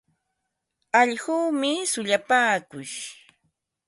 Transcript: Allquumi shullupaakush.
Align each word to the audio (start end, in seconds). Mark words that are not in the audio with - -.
Allquumi 1.01 1.73
shullupaakush. 1.91 2.97